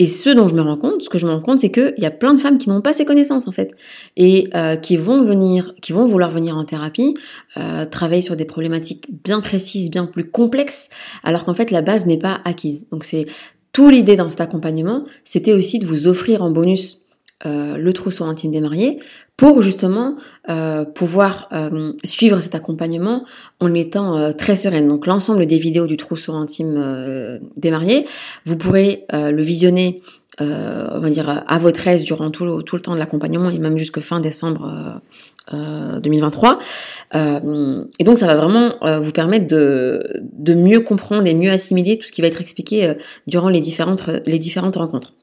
Et 0.00 0.08
ce 0.08 0.30
dont 0.30 0.48
je 0.48 0.54
me 0.54 0.62
rends 0.62 0.78
compte, 0.78 1.02
ce 1.02 1.10
que 1.10 1.18
je 1.18 1.26
me 1.26 1.30
rends 1.30 1.42
compte, 1.42 1.58
c'est 1.58 1.70
qu'il 1.70 1.92
y 1.98 2.06
a 2.06 2.10
plein 2.10 2.32
de 2.32 2.40
femmes 2.40 2.56
qui 2.56 2.70
n'ont 2.70 2.80
pas 2.80 2.94
ces 2.94 3.04
connaissances 3.04 3.46
en 3.46 3.52
fait, 3.52 3.76
et 4.16 4.48
euh, 4.54 4.76
qui 4.76 4.96
vont 4.96 5.22
venir, 5.22 5.74
qui 5.82 5.92
vont 5.92 6.06
vouloir 6.06 6.30
venir 6.30 6.56
en 6.56 6.64
thérapie, 6.64 7.12
euh, 7.58 7.84
travailler 7.84 8.22
sur 8.22 8.34
des 8.34 8.46
problématiques 8.46 9.04
bien 9.24 9.42
précises, 9.42 9.90
bien 9.90 10.06
plus 10.06 10.24
complexes, 10.24 10.88
alors 11.22 11.44
qu'en 11.44 11.52
fait 11.52 11.70
la 11.70 11.82
base 11.82 12.06
n'est 12.06 12.18
pas 12.18 12.40
acquise. 12.46 12.88
Donc 12.90 13.04
c'est 13.04 13.26
tout 13.74 13.90
l'idée 13.90 14.16
dans 14.16 14.30
cet 14.30 14.40
accompagnement, 14.40 15.04
c'était 15.22 15.52
aussi 15.52 15.78
de 15.78 15.84
vous 15.84 16.06
offrir 16.06 16.42
en 16.42 16.50
bonus 16.50 16.99
euh, 17.46 17.78
le 17.78 17.92
trousseau 17.94 18.24
intime 18.24 18.50
des 18.50 18.60
mariés 18.60 18.98
pour 19.38 19.62
justement 19.62 20.16
euh, 20.50 20.84
pouvoir 20.84 21.48
euh, 21.52 21.94
suivre 22.04 22.38
cet 22.40 22.54
accompagnement 22.54 23.24
en 23.60 23.72
étant 23.72 24.34
très 24.34 24.56
sereine. 24.56 24.88
Donc 24.88 25.06
l'ensemble 25.06 25.46
des 25.46 25.56
vidéos 25.56 25.86
du 25.86 25.96
trousseau 25.96 26.34
intime 26.34 27.40
des 27.56 27.70
mariés, 27.70 28.06
vous 28.44 28.58
pourrez 28.58 29.06
le 29.12 29.42
visionner, 29.42 30.02
on 30.38 30.98
va 31.00 31.10
dire 31.10 31.44
à 31.46 31.58
votre 31.58 31.86
aise 31.88 32.04
durant 32.04 32.30
tout 32.30 32.44
le, 32.44 32.80
temps 32.80 32.94
de 32.94 32.98
l'accompagnement 32.98 33.48
et 33.48 33.58
même 33.58 33.78
jusque 33.78 34.00
fin 34.00 34.20
décembre 34.20 35.00
2023. 35.52 36.58
et 37.14 38.04
donc 38.04 38.18
ça 38.18 38.26
va 38.26 38.36
vraiment 38.36 38.74
vous 39.00 39.12
permettre 39.12 39.46
de, 39.46 40.54
mieux 40.54 40.80
comprendre 40.80 41.26
et 41.26 41.34
mieux 41.34 41.50
assimiler 41.50 41.98
tout 41.98 42.06
ce 42.06 42.12
qui 42.12 42.20
va 42.20 42.28
être 42.28 42.40
expliqué 42.40 42.94
durant 43.26 43.48
les 43.48 43.60
différentes 43.60 44.02
rencontres. 44.76 45.14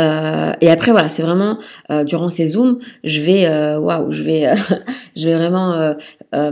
Euh, 0.00 0.52
et 0.60 0.70
après 0.70 0.90
voilà, 0.90 1.08
c'est 1.08 1.22
vraiment 1.22 1.58
euh, 1.90 2.04
durant 2.04 2.28
ces 2.28 2.48
zooms, 2.48 2.78
je 3.04 3.20
vais 3.20 3.46
euh, 3.46 3.78
waouh, 3.78 4.10
je 4.12 4.22
vais 4.22 4.52
je 5.16 5.28
vais 5.28 5.34
vraiment 5.34 5.94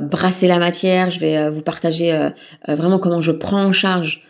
brasser 0.01 0.47
la 0.47 0.59
matière, 0.59 1.11
je 1.11 1.19
vais 1.19 1.51
vous 1.51 1.63
partager 1.63 2.17
vraiment 2.69 2.99
comment 2.99 3.21
je 3.21 3.33
prends 3.33 3.65
en 3.65 3.73
charge 3.73 4.23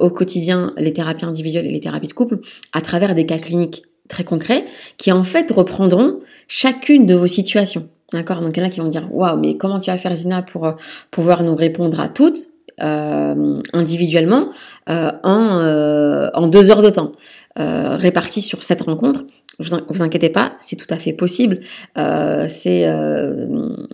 au 0.00 0.10
quotidien 0.10 0.72
les 0.76 0.92
thérapies 0.92 1.24
individuelles 1.24 1.66
et 1.66 1.72
les 1.72 1.80
thérapies 1.80 2.08
de 2.08 2.12
couple 2.12 2.40
à 2.72 2.80
travers 2.80 3.14
des 3.14 3.24
cas 3.24 3.38
cliniques 3.38 3.84
très 4.08 4.24
concrets 4.24 4.64
qui 4.96 5.12
en 5.12 5.22
fait 5.22 5.50
reprendront 5.50 6.18
chacune 6.46 7.06
de 7.06 7.14
vos 7.14 7.26
situations. 7.26 7.88
D'accord? 8.12 8.40
Donc 8.40 8.56
il 8.56 8.60
y 8.60 8.62
en 8.62 8.66
a 8.66 8.70
qui 8.70 8.80
vont 8.80 8.88
dire 8.88 9.08
waouh, 9.10 9.38
mais 9.38 9.56
comment 9.56 9.78
tu 9.78 9.90
vas 9.90 9.96
faire 9.96 10.14
Zina 10.14 10.42
pour 10.42 10.74
pouvoir 11.10 11.42
nous 11.42 11.54
répondre 11.54 12.00
à 12.00 12.08
toutes? 12.08 12.48
Individuellement 12.80 14.48
en, 14.86 16.30
en 16.34 16.46
deux 16.48 16.70
heures 16.70 16.82
de 16.82 16.90
temps 16.90 17.12
euh, 17.58 17.96
répartis 17.96 18.42
sur 18.42 18.62
cette 18.62 18.82
rencontre. 18.82 19.24
Vous, 19.58 19.76
vous 19.88 20.02
inquiétez 20.02 20.28
pas, 20.28 20.54
c'est 20.60 20.76
tout 20.76 20.86
à 20.90 20.96
fait 20.96 21.12
possible. 21.12 21.58
Euh, 21.96 22.46
c'est, 22.48 22.86
euh, 22.86 23.48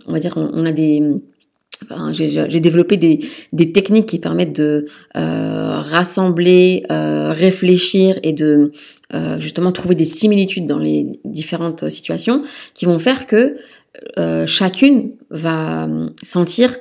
on 0.05 0.13
va 0.13 0.19
dire, 0.19 0.37
on, 0.37 0.65
a 0.67 0.71
des 0.71 1.01
j'ai 2.13 2.59
développé 2.59 2.97
des, 2.97 3.19
des, 3.53 3.71
techniques 3.71 4.05
qui 4.05 4.19
permettent 4.19 4.55
de 4.55 4.85
euh, 5.17 5.79
rassembler, 5.79 6.83
euh, 6.91 7.31
réfléchir 7.31 8.19
et 8.21 8.33
de 8.33 8.71
euh, 9.13 9.39
justement 9.39 9.71
trouver 9.71 9.95
des 9.95 10.05
similitudes 10.05 10.67
dans 10.67 10.79
les 10.79 11.07
différentes 11.25 11.89
situations 11.89 12.43
qui 12.75 12.85
vont 12.85 12.99
faire 12.99 13.25
que 13.25 13.57
chacune 14.45 15.13
va 15.29 15.89
sentir 16.21 16.75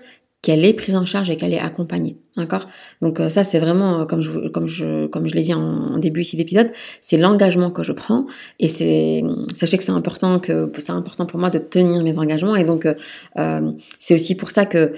qu'elle 0.44 0.64
est 0.66 0.74
prise 0.74 0.94
en 0.94 1.06
charge 1.06 1.30
et 1.30 1.36
qu'elle 1.38 1.54
est 1.54 1.58
accompagnée. 1.58 2.18
D'accord? 2.36 2.68
Donc 3.00 3.18
euh, 3.18 3.30
ça 3.30 3.44
c'est 3.44 3.58
vraiment 3.58 4.02
euh, 4.02 4.04
comme 4.04 4.20
je 4.20 4.48
comme 4.48 4.66
je 4.66 5.06
comme 5.06 5.26
je 5.26 5.34
l'ai 5.34 5.40
dit 5.40 5.54
en, 5.54 5.96
début 5.98 6.20
ici 6.20 6.36
d'épisode, 6.36 6.70
c'est 7.00 7.16
l'engagement 7.16 7.70
que 7.70 7.82
je 7.82 7.92
prends. 7.92 8.26
Et 8.60 8.68
c'est 8.68 9.24
sachez 9.54 9.78
que 9.78 9.84
c'est 9.84 9.92
important 9.92 10.38
que 10.40 10.70
c'est 10.76 10.90
important 10.90 11.24
pour 11.24 11.40
moi 11.40 11.48
de 11.48 11.58
tenir 11.58 12.02
mes 12.02 12.18
engagements. 12.18 12.56
Et 12.56 12.64
donc 12.64 12.86
euh, 12.86 13.72
c'est 13.98 14.14
aussi 14.14 14.36
pour 14.36 14.50
ça 14.50 14.66
que 14.66 14.92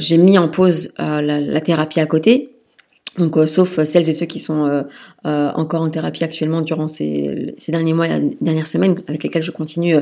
j'ai 0.00 0.18
mis 0.18 0.38
en 0.38 0.48
pause 0.48 0.92
la, 0.98 1.22
la, 1.22 1.60
thérapie 1.60 2.00
à 2.00 2.06
côté 2.06 2.53
donc, 3.18 3.36
euh, 3.36 3.46
sauf 3.46 3.82
celles 3.84 4.08
et 4.08 4.12
ceux 4.12 4.26
qui 4.26 4.40
sont 4.40 4.66
euh, 4.66 4.82
euh, 5.26 5.50
encore 5.54 5.82
en 5.82 5.90
thérapie 5.90 6.24
actuellement 6.24 6.62
durant 6.62 6.88
ces, 6.88 7.54
ces, 7.56 7.70
derniers 7.70 7.92
mois, 7.92 8.08
dernières 8.40 8.66
semaines, 8.66 9.02
avec 9.06 9.22
lesquelles 9.22 9.42
je 9.42 9.52
continue 9.52 9.96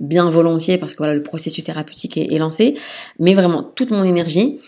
bien 0.00 0.28
volontiers 0.30 0.76
parce 0.76 0.92
que 0.94 0.98
voilà, 0.98 1.14
le 1.14 1.22
processus 1.22 1.62
thérapeutique 1.62 2.16
est, 2.16 2.32
est 2.32 2.38
lancé. 2.38 2.74
Mais 3.20 3.34
vraiment, 3.34 3.62
toute 3.62 3.90
mon 3.90 4.02
énergie 4.02 4.58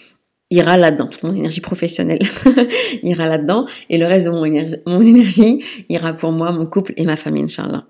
ira 0.51 0.77
là-dedans, 0.77 1.09
toute 1.09 1.25
mon 1.25 1.35
énergie 1.35 1.61
professionnelle 1.61 2.21
ira 3.03 3.29
là-dedans, 3.29 3.67
et 3.91 3.99
le 3.99 4.07
reste 4.07 4.27
de 4.27 4.31
mon, 4.31 4.47
mon 4.87 5.01
énergie 5.01 5.63
ira 5.89 6.13
pour 6.13 6.33
moi, 6.33 6.53
mon 6.53 6.67
couple 6.67 6.95
et 6.97 7.05
ma 7.05 7.17
famille, 7.17 7.45
Inch'Allah. 7.45 7.85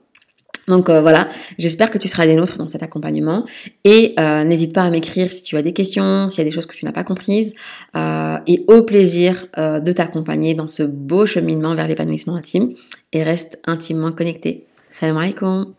Donc 0.69 0.91
euh, 0.91 1.01
voilà, 1.01 1.29
j'espère 1.59 1.91
que 1.91 1.99
tu 1.99 2.09
seras 2.09 2.27
des 2.27 2.37
nôtres 2.37 2.59
dans 2.59 2.69
cet 2.69 2.83
accompagnement 2.83 3.45
et 3.85 4.15
euh, 4.21 4.45
n'hésite 4.45 4.75
pas 4.75 4.83
à 4.83 4.91
m'écrire 4.91 5.31
si 5.33 5.43
tu 5.43 5.57
as 5.57 5.63
des 5.63 5.73
questions, 5.73 6.29
s'il 6.29 6.39
y 6.39 6.43
a 6.43 6.45
des 6.45 6.55
choses 6.55 6.67
que 6.67 6.77
tu 6.77 6.85
n'as 6.85 6.93
pas 6.93 7.05
comprises 7.05 7.55
euh, 7.97 8.37
et 8.47 8.65
au 8.69 8.83
plaisir 8.83 9.47
de 9.57 9.93
t'accompagner 9.93 10.55
dans 10.55 10.69
ce 10.69 10.83
beau 10.83 11.27
cheminement 11.27 11.75
vers 11.75 11.89
l'épanouissement 11.89 12.37
intime 12.37 12.75
et 13.13 13.23
reste 13.23 13.61
intimement 13.67 14.13
connecté. 14.13 14.67
Salam 14.91 15.17
alaikum 15.17 15.75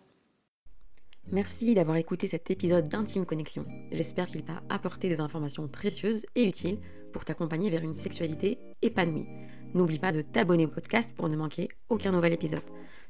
Merci 1.31 1.75
d'avoir 1.75 1.98
écouté 1.98 2.25
cet 2.25 2.50
épisode 2.50 2.89
d'Intime 2.89 3.25
Connexion. 3.25 3.63
J'espère 3.91 4.25
qu'il 4.25 4.43
t'a 4.43 4.63
apporté 4.69 5.10
des 5.10 5.19
informations 5.19 5.67
précieuses 5.67 6.25
et 6.36 6.43
utiles 6.43 6.79
pour 7.13 7.24
t'accompagner 7.24 7.69
vers 7.69 7.84
une 7.84 7.93
sexualité 7.93 8.58
épanouie. 8.81 9.27
N'oublie 9.73 9.99
pas 9.99 10.11
de 10.11 10.21
t'abonner 10.21 10.65
au 10.65 10.69
podcast 10.69 11.11
pour 11.15 11.29
ne 11.29 11.38
manquer 11.38 11.69
aucun 11.89 12.11
nouvel 12.11 12.33
épisode. 12.33 12.63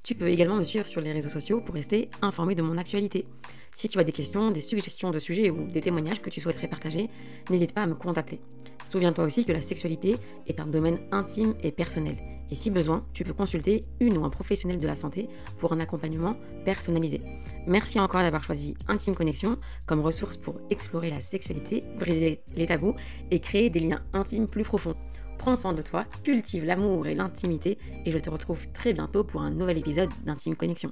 Tu 0.03 0.15
peux 0.15 0.27
également 0.27 0.55
me 0.55 0.63
suivre 0.63 0.87
sur 0.87 1.01
les 1.01 1.11
réseaux 1.11 1.29
sociaux 1.29 1.61
pour 1.61 1.75
rester 1.75 2.09
informé 2.21 2.55
de 2.55 2.61
mon 2.61 2.77
actualité. 2.77 3.25
Si 3.75 3.89
tu 3.89 3.99
as 3.99 4.03
des 4.03 4.11
questions, 4.11 4.51
des 4.51 4.61
suggestions 4.61 5.11
de 5.11 5.19
sujets 5.19 5.49
ou 5.49 5.67
des 5.67 5.81
témoignages 5.81 6.21
que 6.21 6.29
tu 6.29 6.39
souhaiterais 6.39 6.67
partager, 6.67 7.09
n'hésite 7.49 7.73
pas 7.73 7.83
à 7.83 7.87
me 7.87 7.95
contacter. 7.95 8.39
Souviens-toi 8.85 9.25
aussi 9.25 9.45
que 9.45 9.51
la 9.51 9.61
sexualité 9.61 10.15
est 10.47 10.59
un 10.59 10.65
domaine 10.65 10.99
intime 11.11 11.53
et 11.61 11.71
personnel. 11.71 12.17
Et 12.51 12.55
si 12.55 12.71
besoin, 12.71 13.05
tu 13.13 13.23
peux 13.23 13.33
consulter 13.33 13.83
une 13.99 14.17
ou 14.17 14.25
un 14.25 14.29
professionnel 14.29 14.79
de 14.79 14.87
la 14.87 14.95
santé 14.95 15.29
pour 15.59 15.73
un 15.73 15.79
accompagnement 15.79 16.35
personnalisé. 16.65 17.21
Merci 17.67 17.99
encore 17.99 18.21
d'avoir 18.21 18.43
choisi 18.43 18.75
Intime 18.87 19.15
Connexion 19.15 19.57
comme 19.85 19.99
ressource 19.99 20.37
pour 20.37 20.59
explorer 20.71 21.11
la 21.11 21.21
sexualité, 21.21 21.83
briser 21.99 22.41
les 22.55 22.65
tabous 22.65 22.95
et 23.29 23.39
créer 23.39 23.69
des 23.69 23.79
liens 23.79 24.01
intimes 24.13 24.47
plus 24.47 24.63
profonds. 24.63 24.95
Prends 25.39 25.55
soin 25.55 25.73
de 25.73 25.81
toi, 25.81 26.05
cultive 26.23 26.65
l'amour 26.65 27.07
et 27.07 27.15
l'intimité 27.15 27.79
et 28.05 28.11
je 28.11 28.17
te 28.19 28.29
retrouve 28.29 28.67
très 28.73 28.93
bientôt 28.93 29.23
pour 29.23 29.41
un 29.41 29.49
nouvel 29.49 29.77
épisode 29.77 30.09
d'Intime 30.25 30.55
Connexion. 30.55 30.91